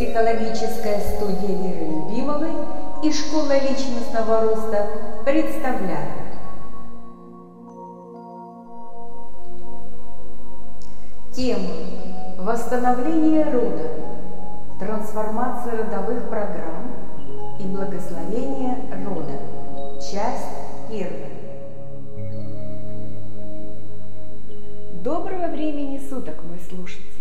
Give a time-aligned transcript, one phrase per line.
[0.00, 2.52] Психологическая студия Веры Любимовой
[3.02, 4.86] и Школа личностного роста
[5.26, 6.14] представляют
[11.34, 11.68] Тему
[12.38, 13.90] Восстановление рода,
[14.78, 16.92] трансформация родовых программ
[17.58, 20.00] и благословение рода.
[20.00, 20.46] Часть
[20.88, 21.28] первая.
[25.04, 27.19] Доброго времени суток, мой слушатель!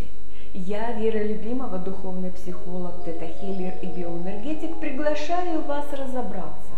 [0.66, 6.73] Я, Вера Любимова, духовный психолог, тета-хиллер и биоэнергетик, приглашаю вас разобраться,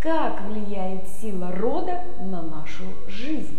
[0.00, 3.58] как влияет сила рода на нашу жизнь.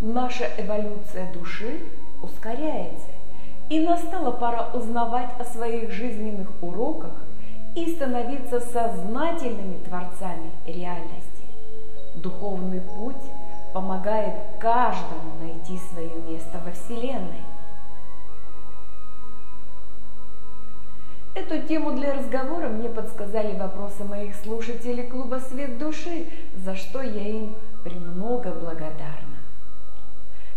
[0.00, 1.78] Наша эволюция души
[2.22, 3.10] ускоряется,
[3.68, 7.12] и настала пора узнавать о своих жизненных уроках
[7.76, 11.44] и становиться сознательными творцами реальности.
[12.14, 13.16] Духовный путь–
[13.72, 17.42] помогает каждому найти свое место во Вселенной.
[21.34, 27.26] Эту тему для разговора мне подсказали вопросы моих слушателей клуба «Свет души», за что я
[27.26, 29.38] им премного благодарна.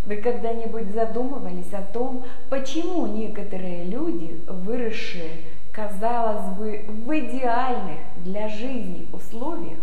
[0.06, 9.08] Вы когда-нибудь задумывались о том, почему некоторые люди, выросшие, казалось бы, в идеальных для жизни
[9.14, 9.80] условиях,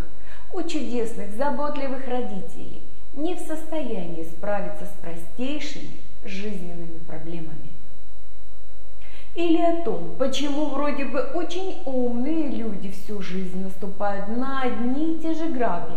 [0.53, 2.83] у чудесных, заботливых родителей,
[3.15, 5.91] не в состоянии справиться с простейшими
[6.25, 7.71] жизненными проблемами.
[9.35, 15.21] Или о том, почему вроде бы очень умные люди всю жизнь наступают на одни и
[15.21, 15.97] те же грабли.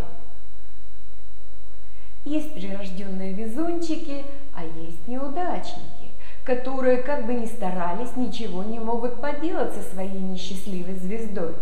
[2.24, 6.12] Есть прирожденные везунчики, а есть неудачники,
[6.44, 11.56] которые, как бы ни старались, ничего не могут поделать со своей несчастливой звездой.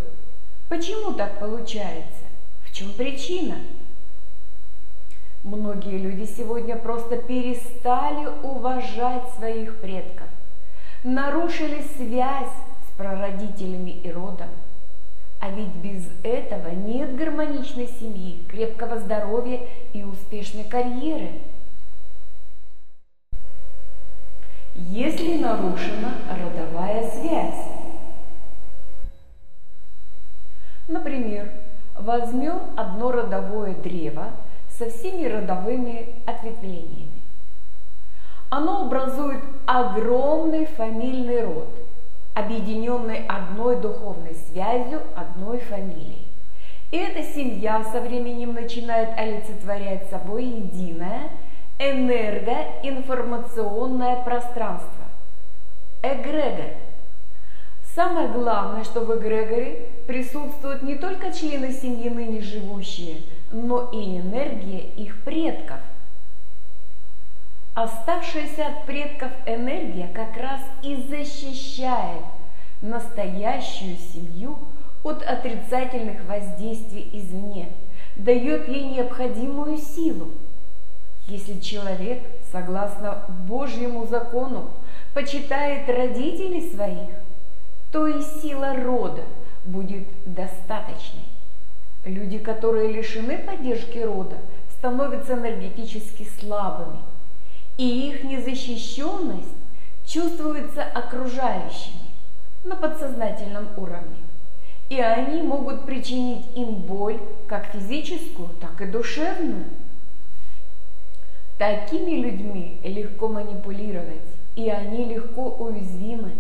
[0.70, 2.24] Почему так получается?
[2.66, 3.58] В чем причина?
[5.44, 10.28] Многие люди сегодня просто перестали уважать своих предков,
[11.04, 12.48] нарушили связь
[12.88, 14.48] с прародителями и родом.
[15.42, 19.60] А ведь без этого нет гармоничной семьи, крепкого здоровья
[19.92, 21.32] и успешной карьеры.
[24.76, 27.68] Если нарушена родовая связь.
[30.88, 31.52] Например,
[32.00, 34.30] возьмем одно родовое древо–
[34.78, 37.22] со всеми родовыми ответвлениями.
[38.50, 41.70] Оно образует огромный фамильный род,
[42.34, 46.28] объединенный одной духовной связью, одной фамилией.
[46.92, 51.30] И эта семья со временем начинает олицетворять собой единое
[51.80, 55.06] энергоинформационное пространство–
[56.04, 56.74] эгрегор.
[57.96, 63.22] Самое главное, что в эгрегоре присутствуют не только члены семьи ныне живущие–
[63.54, 65.80] но и энергия их предков.
[67.76, 72.24] Оставшаяся от предков энергия как раз и защищает
[72.82, 74.58] настоящую семью
[75.04, 77.70] от отрицательных воздействий извне,
[78.16, 80.32] дает ей необходимую силу.
[81.28, 82.22] Если человек,
[82.52, 84.72] согласно Божьему закону,
[85.14, 87.10] почитает родителей своих,
[87.92, 89.24] то и сила рода
[89.66, 91.33] будет достаточной.
[92.06, 94.36] Люди, которые лишены поддержки рода,
[94.78, 97.00] становятся энергетически слабыми,
[97.78, 99.56] и их незащищенность
[100.06, 102.12] чувствуется окружающими
[102.66, 104.18] на подсознательном уровне.
[104.90, 109.64] И они могут причинить им боль как физическую, так и душевную.
[111.58, 114.28] Такими людьми легко манипулировать,
[114.58, 116.34] и они легко уязвимы.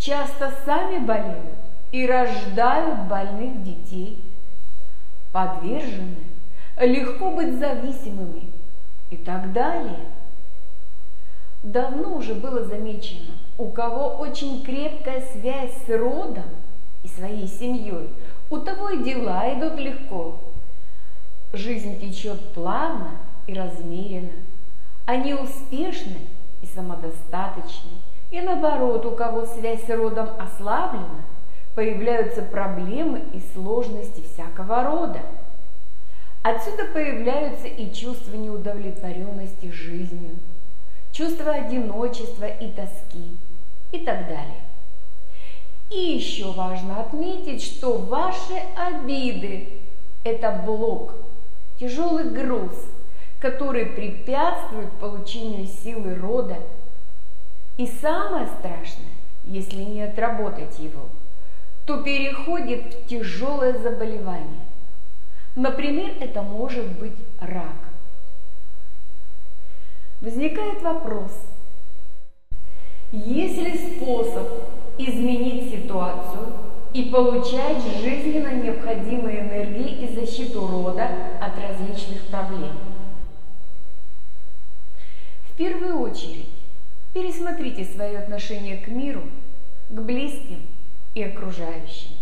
[0.00, 1.54] Часто сами болеют
[1.92, 4.24] и рождают больных детей–
[5.32, 6.16] подвержены,
[6.78, 8.50] легко быть зависимыми
[9.10, 10.06] и так далее.
[11.62, 16.44] Давно уже было замечено, у кого очень крепкая связь с родом
[17.02, 18.08] и своей семьей,
[18.48, 20.40] у того и дела идут легко.
[21.52, 23.10] Жизнь течет плавно
[23.46, 24.32] и размеренно.
[25.04, 26.16] Они успешны
[26.62, 27.90] и самодостаточны.
[28.30, 31.24] И наоборот, у кого связь с родом ослаблена,
[31.80, 35.20] появляются проблемы и сложности всякого рода.
[36.42, 40.32] Отсюда появляются и чувства неудовлетворенности жизнью,
[41.10, 43.34] чувство одиночества и тоски
[43.92, 44.60] и так далее.
[45.90, 49.70] И еще важно отметить, что ваши обиды–
[50.24, 51.14] это блок,
[51.78, 52.74] тяжелый груз,
[53.40, 56.58] который препятствует получению силы рода.
[57.78, 59.14] И самое страшное,
[59.46, 61.08] если не отработать его–
[61.90, 64.60] то переходит в тяжелое заболевание.
[65.56, 67.74] Например, это может быть рак.
[70.20, 71.32] Возникает вопрос,
[73.10, 74.46] Есть ли способ
[74.98, 76.52] изменить ситуацию
[76.92, 81.10] и получать жизненно необходимые энергии и защиту рода
[81.40, 82.78] от различных проблем?
[85.48, 86.50] В первую очередь,
[87.12, 89.24] пересмотрите свое отношение к миру,
[89.88, 90.69] к близким
[91.14, 92.12] и окружающим.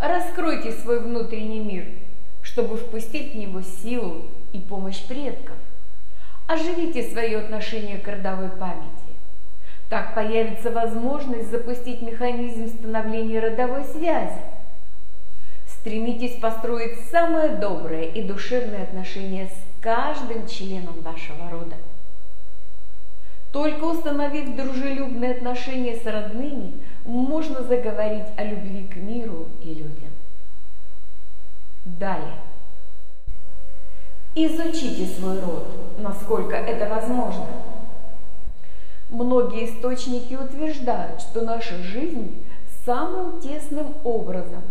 [0.00, 1.84] Раскройте свой внутренний мир,
[2.42, 5.56] чтобы впустить в него силу и помощь предков.
[6.46, 8.90] Оживите свое отношение к родовой памяти.
[9.88, 14.40] Так появится возможность запустить механизм становления родовой связи.
[15.66, 21.76] Стремитесь построить самое доброе и душевное отношение с каждым членом вашего рода.
[23.52, 26.74] Только установив дружелюбные отношения с родными,
[27.04, 30.10] можно заговорить о любви к миру и людям.
[31.84, 32.34] Далее.
[34.36, 35.66] Изучите свой род,
[35.98, 37.46] насколько это возможно.
[39.08, 42.44] Многие источники утверждают, что наша жизнь
[42.84, 44.62] самым тесным образом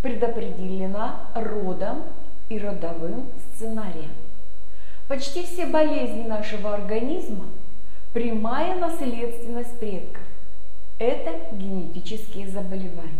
[0.00, 2.04] предопределена родом
[2.48, 3.26] и родовым
[3.56, 4.12] сценарием.
[5.08, 7.46] Почти все болезни нашего организма–
[8.12, 10.22] прямая наследственность предков.
[10.98, 13.12] Это генетические заболевания.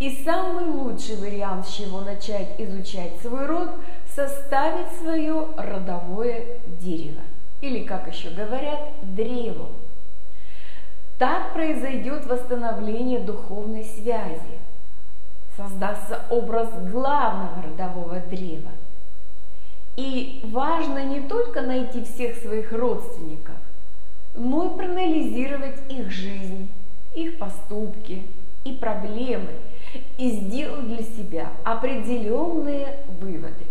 [0.00, 3.70] И самый лучший вариант, с чего начать изучать свой род–
[4.14, 6.44] составить свое родовое
[6.80, 7.22] дерево,
[7.60, 9.68] или, как еще говорят, древо.
[11.18, 14.58] Так произойдет восстановление духовной связи,
[15.56, 18.70] создастся образ главного родового древа.
[19.96, 23.53] И важно не только найти всех своих родственников,
[24.34, 26.68] но и проанализировать их жизнь,
[27.14, 28.22] их поступки
[28.64, 29.52] и проблемы,
[30.18, 33.64] и сделать для себя определенные выводы.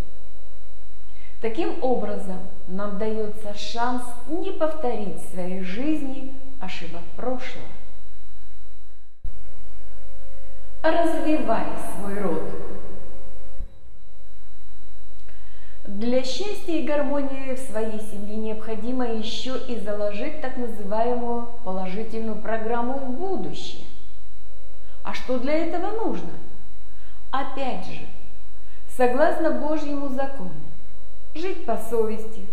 [1.42, 7.68] Таким образом, нам дается шанс не повторить в своей жизни ошибок прошлого.
[10.82, 11.66] Развивай
[11.98, 12.44] свой род.
[16.04, 22.96] Для счастья и гармонии в своей семье необходимо еще и заложить так называемую положительную программу
[22.96, 23.86] в будущее.
[25.02, 26.32] А что для этого нужно?
[27.32, 28.02] Опять же,
[28.98, 30.52] согласно Божьему закону,
[31.36, 32.48] жить по совести,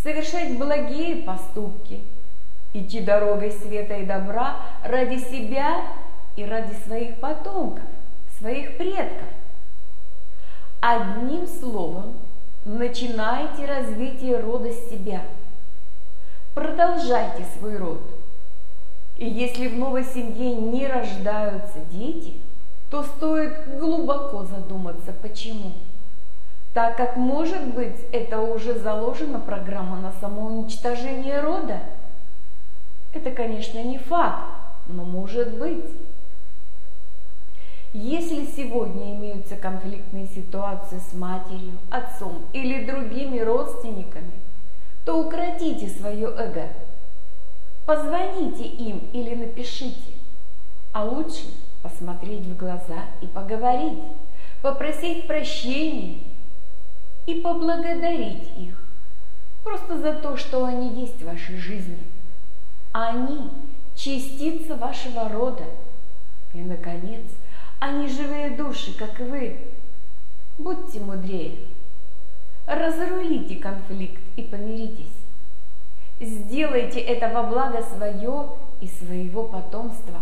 [0.00, 2.04] совершать благие поступки,
[2.72, 5.88] идти дорогой света и добра ради себя
[6.36, 7.82] и ради своих потомков,
[8.38, 9.26] своих предков.
[10.80, 12.14] Одним словом,
[12.64, 15.22] начинайте развитие рода с себя.
[16.54, 18.02] Продолжайте свой род.
[19.16, 22.34] И если в новой семье не рождаются дети,
[22.90, 25.72] то стоит глубоко задуматься, почему
[26.74, 31.80] так как, может быть, это уже заложена программа на самоуничтожение рода.
[33.12, 34.46] Это, конечно, не факт,
[34.86, 35.84] но может быть.
[37.92, 44.32] Если сегодня имеются конфликтные ситуации с матерью, отцом или другими родственниками,
[45.04, 46.68] то укротите свое эго.
[47.84, 50.12] Позвоните им или напишите,
[50.92, 51.44] а лучше
[51.82, 53.98] посмотреть в глаза и поговорить,
[54.62, 56.18] попросить прощения–
[57.26, 58.74] и поблагодарить их
[59.62, 61.98] просто за то, что они есть в вашей жизни.
[62.92, 63.50] Они–
[63.96, 65.64] частица вашего рода.
[66.52, 67.22] И, наконец,
[67.82, 69.58] они живые души, как и вы.
[70.56, 71.66] Будьте мудрее.
[72.64, 75.10] Разрулите конфликт и помиритесь.
[76.20, 80.20] Сделайте это во благо свое и своего потомства.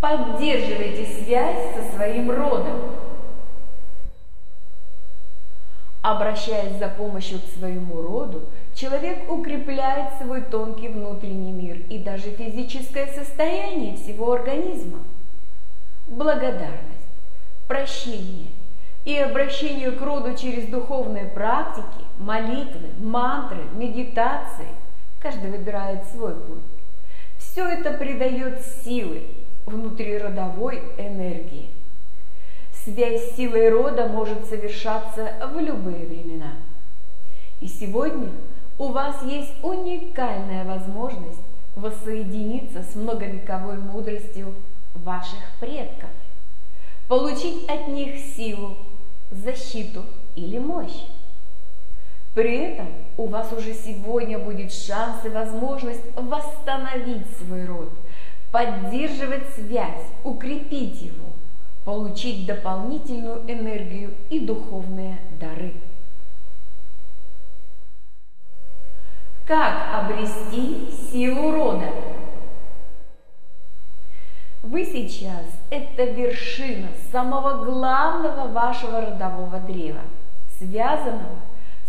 [0.00, 2.80] Поддерживайте связь со своим родом.
[6.00, 13.06] Обращаясь за помощью к своему роду, человек укрепляет свой тонкий внутренний мир и даже физическое
[13.06, 14.98] состояние всего организма.
[16.06, 17.08] Благодарность,
[17.66, 18.48] прощение
[19.04, 24.68] и обращение к роду через духовные практики, молитвы, мантры, медитации.
[25.20, 26.62] Каждый выбирает свой путь.
[27.38, 29.22] Все это придает силы
[29.64, 31.70] внутриродовой энергии.
[32.84, 36.52] Связь с силой рода может совершаться в любые времена.
[37.60, 38.28] И сегодня
[38.78, 41.40] у вас есть уникальная возможность
[41.74, 44.54] воссоединиться с многовековой мудростью
[44.94, 46.10] ваших предков,
[47.08, 48.76] получить от них силу,
[49.30, 50.04] защиту
[50.34, 51.04] или мощь.
[52.34, 57.90] При этом у вас уже сегодня будет шанс и возможность восстановить свой род,
[58.52, 61.26] поддерживать связь, укрепить его–
[61.86, 65.72] получить дополнительную энергию и духовные дары.
[69.46, 71.88] Как обрести силу рода?
[74.64, 80.00] Вы сейчас– это вершина самого главного вашего родового древа,
[80.58, 81.38] связанного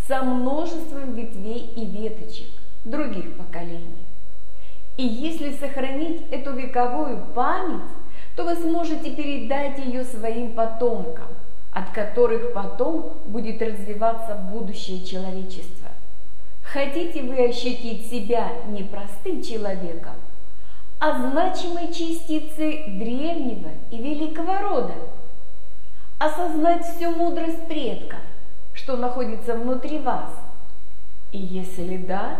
[0.07, 2.45] со множеством ветвей и веточек
[2.85, 4.05] других поколений.
[4.97, 7.89] И если сохранить эту вековую память,
[8.35, 11.29] то вы сможете передать ее своим потомкам,
[11.73, 15.86] от которых потом будет развиваться будущее человечества.
[16.73, 20.15] Хотите вы ощутить себя не простым человеком,
[20.99, 24.93] а значимой частицей древнего и великого рода?
[26.19, 28.19] Осознать всю мудрость предков,
[28.73, 30.29] что находится внутри вас?
[31.31, 32.37] И если да,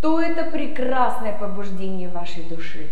[0.00, 2.88] то это прекрасное побуждение вашей души.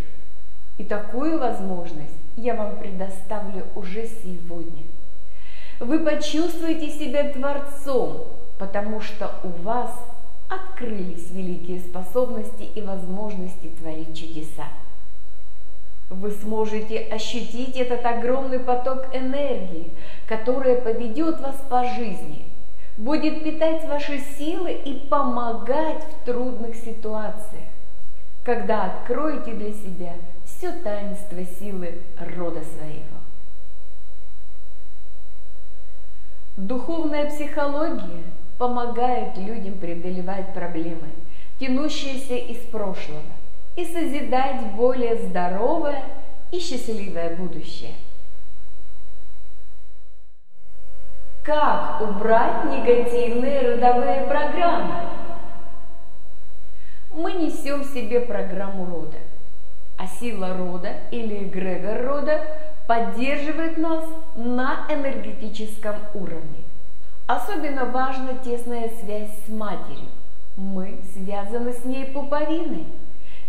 [0.78, 4.84] И такую возможность я вам предоставлю уже сегодня.
[5.80, 9.90] Вы почувствуете себя Творцом, потому что у вас
[10.48, 14.68] открылись великие способности и возможности творить чудеса.
[16.08, 19.90] Вы сможете ощутить этот огромный поток энергии,
[20.28, 22.46] которая поведет вас по жизни,
[22.96, 27.68] будет питать ваши силы и помогать в трудных ситуациях,
[28.44, 31.98] когда откроете для себя все таинство силы
[32.36, 33.16] рода своего.
[36.56, 38.22] Духовная психология
[38.58, 41.08] помогает людям преодолевать проблемы,
[41.60, 43.22] тянущиеся из прошлого,
[43.76, 46.02] и созидать более здоровое
[46.50, 47.92] и счастливое будущее.
[51.44, 54.94] Как убрать негативные родовые программы?
[57.12, 59.18] Мы несем в себе программу рода,
[59.96, 62.40] а сила рода или эгрегор рода
[62.88, 66.65] поддерживает нас на энергетическом уровне.
[67.26, 70.06] Особенно важна тесная связь с матерью.
[70.56, 72.86] Мы связаны с ней пуповиной.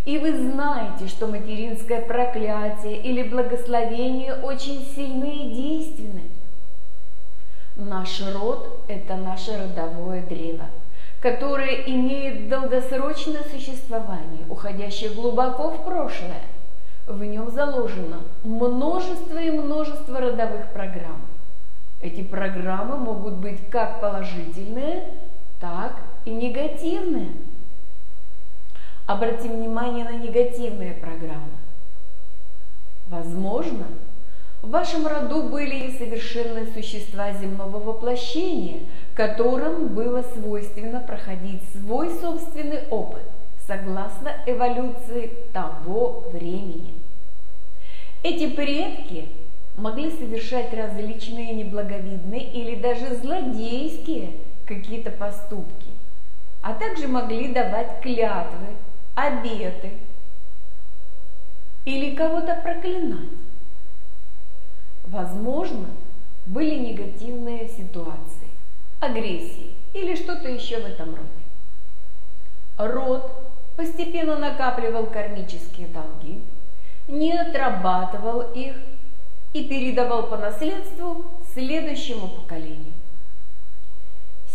[0.06, 6.24] И вы знаете, что материнское проклятие или благословение очень сильны и действенны.
[7.76, 10.66] Наш род– это наше родовое древо,
[11.22, 16.42] которое имеет долгосрочное существование, уходящее глубоко в прошлое.
[17.06, 21.27] В нем заложено множество и множество родовых программ.
[22.02, 25.06] Эти программы могут быть как положительные,
[25.60, 27.32] так и негативные.
[29.06, 31.58] Обратим внимание на негативные программы.
[33.08, 33.86] Возможно,
[34.62, 38.82] в вашем роду были несовершенные существа земного воплощения,
[39.16, 43.24] которым было свойственно проходить свой собственный опыт
[43.66, 46.96] согласно эволюции того времени.
[48.24, 49.30] Эти предки
[49.78, 54.32] могли совершать различные неблаговидные или даже злодейские
[54.66, 55.92] какие-то поступки,
[56.62, 58.76] а также могли давать клятвы,
[59.16, 59.94] обеты
[61.86, 63.30] или кого-то проклинать.
[65.06, 65.88] Возможно,
[66.48, 68.50] были негативные ситуации,
[69.00, 71.28] агрессии или что-то еще в этом роде.
[72.78, 73.32] Род
[73.76, 76.42] постепенно накапливал кармические долги,
[77.08, 78.76] не отрабатывал их
[79.54, 82.94] и передавал по наследству следующему поколению.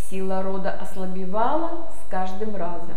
[0.08, 2.96] Сила рода ослабевала с каждым разом,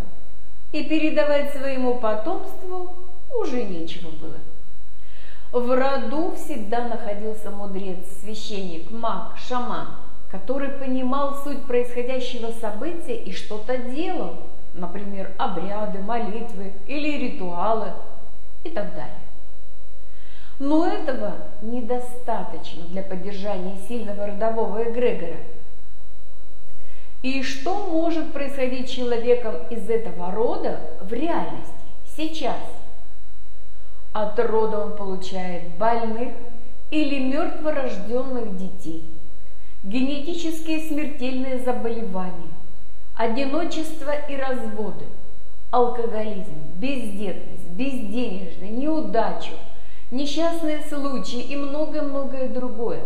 [0.71, 2.93] и передавать своему потомству
[3.39, 4.37] уже нечего было.
[5.51, 9.87] В роду всегда находился мудрец, священник, маг, шаман,
[10.29, 14.35] который понимал суть происходящего события и что-то делал,
[14.73, 17.93] например, обряды, молитвы или ритуалы
[18.65, 19.24] и так далее.
[20.59, 25.37] Но этого недостаточно для поддержания сильного родового эгрегора.
[27.21, 31.73] И что может происходить человеком из этого рода в реальности,
[32.15, 32.59] сейчас?
[34.13, 36.33] От рода он получает больных
[36.91, 39.03] или мертворожденных детей,
[39.83, 42.53] генетические смертельные заболевания,
[43.15, 45.05] одиночество и разводы,
[45.71, 49.51] алкоголизм, бездетность, безденежность, неудачу,
[50.15, 53.03] несчастные случаи и многое-многое другое.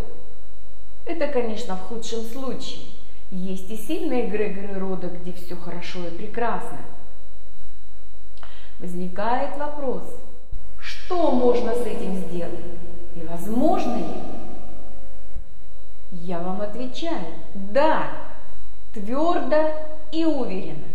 [1.05, 2.85] Это, конечно, в худшем случае.
[3.31, 6.79] Есть и сильные эгрегоры рода, где все хорошо и прекрасно.
[8.79, 10.03] Возникает вопрос–
[10.81, 12.65] что можно с этим сделать?
[13.15, 14.21] И возможно ли?
[16.11, 18.11] Я вам отвечаю, да,
[18.93, 19.71] твердо
[20.11, 20.87] и уверенно.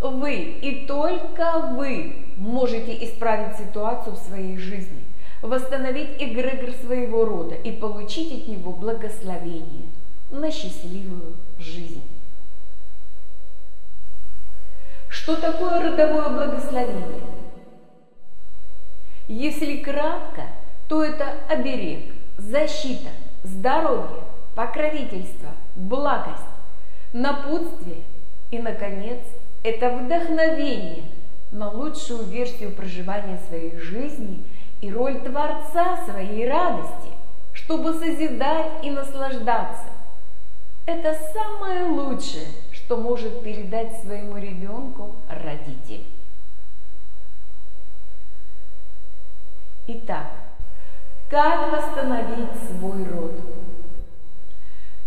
[0.00, 5.01] Вы и только вы можете исправить ситуацию в своей жизни,
[5.42, 9.86] восстановить эгрегор своего рода и получить от него благословение
[10.30, 12.02] на счастливую жизнь.
[15.08, 17.20] Что такое родовое благословение?
[19.28, 20.46] Если кратко,
[20.88, 23.10] то это оберег, защита,
[23.44, 24.22] здоровье,
[24.54, 26.42] покровительство, благость,
[27.12, 28.02] напутствие
[28.50, 29.20] и, наконец,
[29.62, 31.04] это вдохновение
[31.50, 34.42] на лучшую версию проживания своей жизни
[34.82, 37.10] и роль Творца своей радости,
[37.52, 39.86] чтобы созидать и наслаждаться.
[40.86, 46.04] Это самое лучшее, что может передать своему ребенку родитель.
[49.86, 50.26] Итак,
[51.30, 53.38] как восстановить свой род?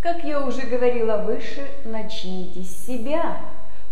[0.02, 3.42] Как я уже говорила выше, начните с себя.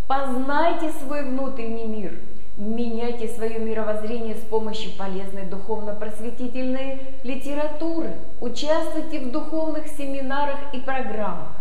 [0.07, 2.19] Познайте свой внутренний мир.
[2.55, 8.13] Меняйте свое мировоззрение с помощью полезной духовно-просветительной литературы.
[8.41, 11.55] Участвуйте в духовных семинарах и программах.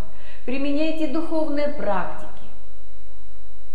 [0.44, 2.28] Применяйте духовные практики.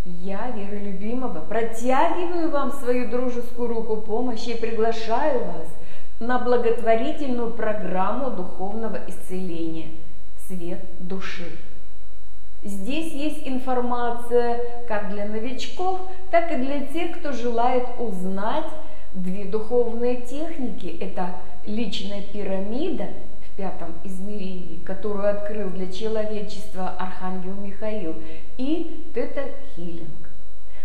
[0.05, 5.67] Я, Вера Любимого, протягиваю вам свою дружескую руку помощи и приглашаю вас
[6.19, 9.89] на благотворительную программу духовного исцеления
[10.47, 11.51] «Свет души».
[12.63, 15.99] Здесь есть информация как для новичков,
[16.31, 18.65] так и для тех, кто желает узнать
[19.13, 20.97] две духовные техники.
[20.99, 21.35] Это
[21.65, 23.09] личная пирамида
[23.41, 28.15] в пятом измерении, которую открыл для человечества Архангел Михаил,
[28.57, 30.29] и тета-хилинг.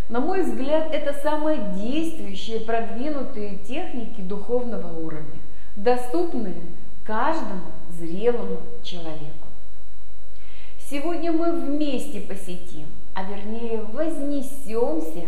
[0.09, 5.41] На мой взгляд, это самые действующие, продвинутые техники духовного уровня,
[5.77, 6.63] доступные
[7.05, 9.42] каждому зрелому человеку.
[10.93, 15.25] Сегодня мы вместе посетим, а вернее вознесемся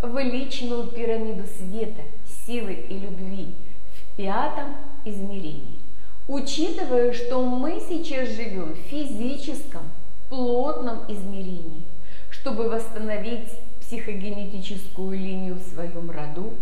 [0.00, 2.02] в личную пирамиду света,
[2.46, 3.56] силы и любви
[3.92, 5.80] в пятом измерении.
[6.28, 9.82] Учитывая, что мы сейчас живем в физическом,
[10.28, 11.82] плотном измерении,
[12.30, 13.50] чтобы восстановить
[13.80, 16.54] психогенетическую линию в своем роду,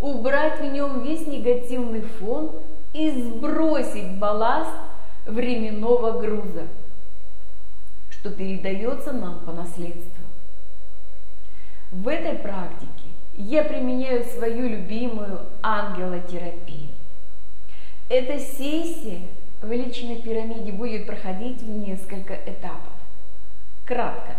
[0.00, 2.52] убрать в нем весь негативный фон
[2.94, 4.70] и сбросить балласт
[5.26, 6.68] временного груза–
[8.26, 10.24] что передается нам по наследству.
[11.92, 12.88] В этой практике
[13.34, 16.88] я применяю свою любимую ангелотерапию.
[18.08, 19.22] Эта сессия
[19.62, 22.92] в личной пирамиде будет проходить в несколько этапов.
[23.84, 24.34] Кратко.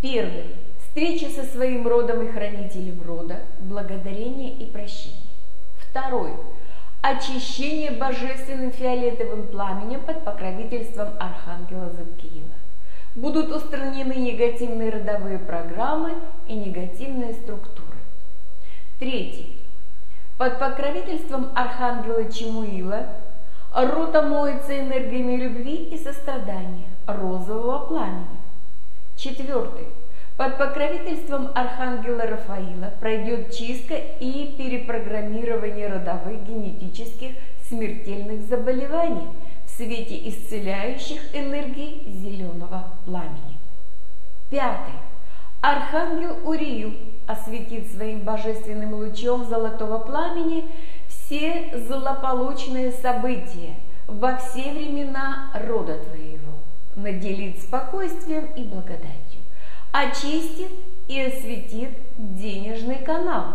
[0.00, 0.54] Первый.
[0.78, 5.18] Встреча со своим родом и хранителем рода, благодарение и прощение.
[5.78, 6.32] Второй
[7.02, 12.54] очищение божественным фиолетовым пламенем под покровительством Архангела Заткиила.
[13.14, 16.14] Будут устранены негативные родовые программы
[16.46, 17.96] и негативные структуры.
[18.98, 19.56] Третий.
[20.38, 23.06] Под покровительством Архангела Чемуила
[23.74, 28.38] рота моется энергиями любви и сострадания, розового пламени.
[29.16, 29.86] Четвертый.
[30.36, 39.28] Под покровительством Архангела Рафаила пройдет чистка и перепрограммирование родовых генетических смертельных заболеваний
[39.64, 43.56] в свете исцеляющих энергий зеленого пламени.
[44.50, 44.92] Пятый.
[45.62, 46.92] Архангел Уриил
[47.26, 50.66] осветит своим божественным лучом золотого пламени
[51.08, 56.52] все злополучные события во все времена рода твоего,
[56.94, 59.25] наделит спокойствием и благодатью
[59.98, 60.70] очистит
[61.08, 63.54] и осветит денежный канал.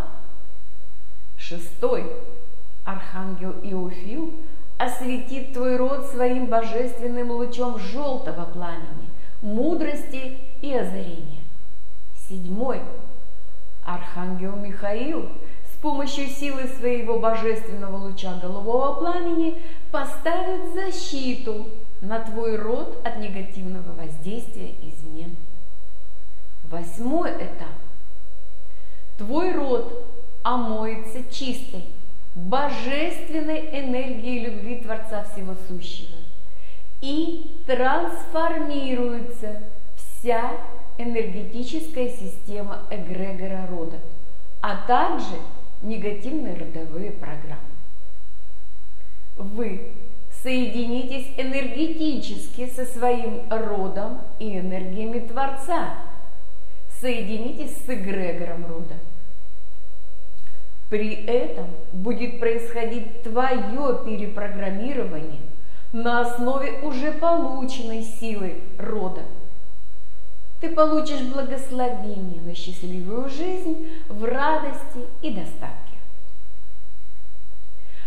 [1.38, 2.12] Шестой.
[2.84, 4.34] Архангел Иофил
[4.80, 9.10] осветит твой род своим божественным лучом желтого пламени,
[9.43, 11.41] мудрости и озарения.
[12.27, 12.82] Седьмой.
[13.86, 15.30] Архангел Михаил
[15.71, 21.67] с помощью силы своего божественного луча голубого пламени поставит защиту
[22.01, 25.30] на твой род от негативного воздействия извне.
[26.72, 27.68] Восьмой этап.
[29.18, 30.06] Твой род
[30.42, 31.84] омоется чистой,
[32.34, 36.16] божественной энергией любви Творца Всего Сущего.
[37.02, 39.62] И трансформируется
[39.98, 40.54] вся
[40.98, 44.00] энергетическая система эгрегора рода,
[44.62, 45.36] а также
[45.82, 47.60] негативные родовые программы.
[49.36, 49.92] Вы
[50.42, 55.96] соединитесь энергетически со своим родом и энергиями Творца–
[57.02, 58.96] соединитесь с эгрегором рода.
[60.90, 65.42] При этом будет происходить твое перепрограммирование
[65.92, 69.24] на основе уже полученной силы рода.
[70.60, 75.78] Ты получишь благословение на счастливую жизнь в радости и достатке.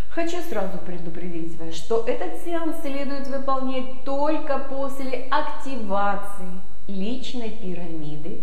[0.09, 8.41] Хочу сразу предупредить вас, что этот сеанс следует выполнять только после активации личной пирамиды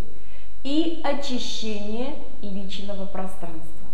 [1.02, 3.86] очищение личного пространства.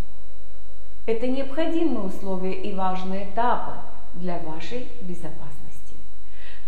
[1.07, 3.73] Это необходимые условия и важные этапы
[4.15, 5.95] для вашей безопасности.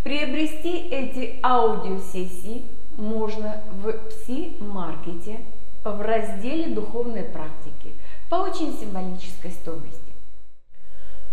[0.02, 2.64] Приобрести эти аудиосессии
[2.96, 5.40] можно в Пси-маркете
[5.84, 7.92] в разделе «Духовные практики»
[8.28, 10.00] по очень символической стоимости.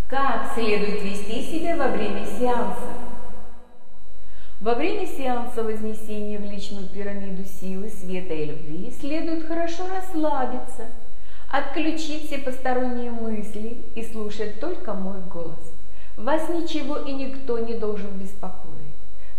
[0.08, 3.07] Как следует вести себя во время сеанса?
[4.60, 10.86] Во время сеанса вознесения в личную пирамиду силы, света и любви следует хорошо расслабиться,
[11.48, 15.60] отключить все посторонние мысли и слушать только мой голос.
[16.16, 18.74] Вас ничего и никто не должен беспокоить.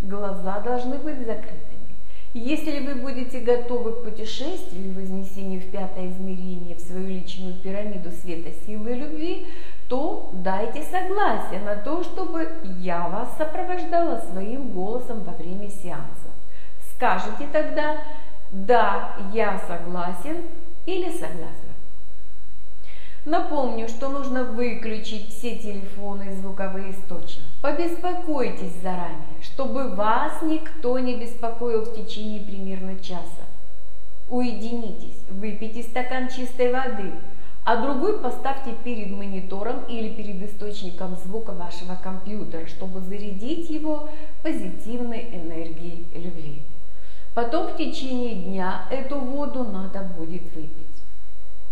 [0.02, 1.80] Глаза должны быть закрытыми.
[2.34, 8.12] Если вы будете готовы к путешествию и вознесению в пятое измерение, в свою личную пирамиду
[8.12, 9.48] света, силы и любви,
[9.90, 16.30] то дайте согласие на то, чтобы я вас сопровождала своим голосом во время сеанса.
[16.96, 17.98] Скажите тогда
[18.52, 20.44] «Да, я согласен»
[20.86, 21.70] или «Согласна».
[23.26, 27.44] Напомню, что нужно выключить все телефоны и звуковые источники.
[27.62, 33.44] Побеспокойтесь заранее, чтобы вас никто не беспокоил в течение примерно часа.
[34.30, 37.12] Уединитесь, выпейте стакан чистой воды,
[37.70, 44.10] а другой поставьте перед монитором или перед источником звука вашего компьютера, чтобы зарядить его
[44.42, 46.64] позитивной энергией любви.
[47.36, 51.04] Потом в течение дня эту воду надо будет выпить.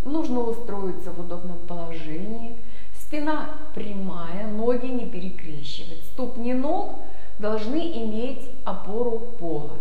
[0.06, 2.56] Нужно устроиться в удобном положении,
[3.02, 6.04] спина прямая, ноги не перекрещивать.
[6.14, 6.92] Ступни ног
[7.40, 9.74] должны иметь опору пола.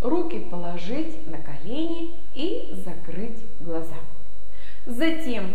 [0.00, 3.96] Руки положить на колени и закрыть глаза.
[4.86, 5.54] Затем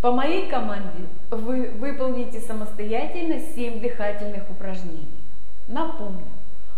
[0.00, 5.08] по моей команде вы выполните самостоятельно 7 дыхательных упражнений.
[5.68, 6.26] Напомню,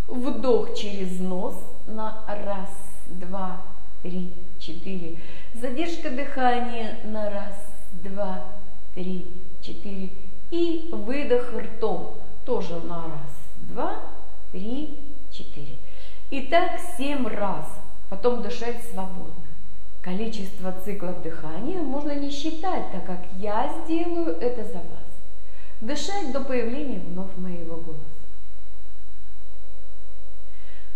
[0.07, 1.55] вдох через нос
[1.87, 2.71] на раз,
[3.09, 3.63] два,
[4.03, 5.19] три, четыре.
[5.55, 7.55] Задержка дыхания на раз,
[7.93, 8.45] два,
[8.95, 9.27] три,
[9.61, 10.11] четыре.
[10.51, 12.15] И выдох ртом
[12.47, 13.97] тоже на раз, два,
[14.53, 14.99] три,
[15.31, 15.77] четыре.
[16.31, 17.67] И так семь раз.
[18.09, 19.48] Потом дышать свободно.
[20.09, 25.07] Количество циклов дыхания можно не считать, так как я сделаю это за вас.
[25.83, 28.01] Дышать до появления вновь моего голоса.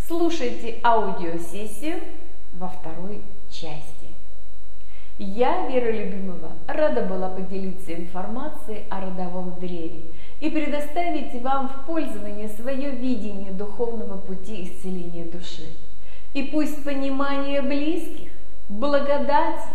[0.08, 2.00] Слушайте аудиосессию
[2.54, 3.20] во второй
[3.50, 4.08] части.
[5.18, 10.04] Я, Вера Любимова, рада была поделиться информацией о родовом древе
[10.40, 15.66] и предоставить вам в пользование свое видение духовного пути исцеления души.
[16.32, 18.30] И пусть понимание близких,
[18.78, 19.68] благодати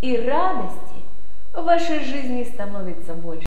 [0.00, 0.78] и радости
[1.52, 3.42] в вашей жизни становится больше.